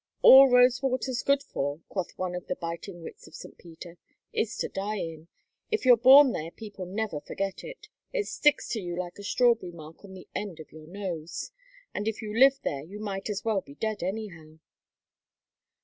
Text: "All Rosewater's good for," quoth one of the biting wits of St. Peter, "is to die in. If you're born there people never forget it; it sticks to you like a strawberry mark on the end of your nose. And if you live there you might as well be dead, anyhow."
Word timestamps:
"All 0.23 0.49
Rosewater's 0.49 1.21
good 1.21 1.43
for," 1.43 1.79
quoth 1.87 2.17
one 2.17 2.33
of 2.33 2.47
the 2.47 2.55
biting 2.55 3.03
wits 3.03 3.27
of 3.27 3.35
St. 3.35 3.55
Peter, 3.59 3.99
"is 4.33 4.57
to 4.57 4.67
die 4.67 4.97
in. 4.97 5.27
If 5.69 5.85
you're 5.85 5.95
born 5.95 6.31
there 6.31 6.49
people 6.49 6.87
never 6.87 7.21
forget 7.21 7.63
it; 7.63 7.87
it 8.11 8.25
sticks 8.25 8.67
to 8.69 8.79
you 8.81 8.97
like 8.97 9.19
a 9.19 9.23
strawberry 9.23 9.71
mark 9.71 10.03
on 10.03 10.15
the 10.15 10.27
end 10.33 10.59
of 10.59 10.71
your 10.71 10.87
nose. 10.87 11.51
And 11.93 12.07
if 12.07 12.19
you 12.19 12.35
live 12.35 12.59
there 12.63 12.81
you 12.83 12.99
might 12.99 13.29
as 13.29 13.45
well 13.45 13.61
be 13.61 13.75
dead, 13.75 14.01
anyhow." 14.01 14.57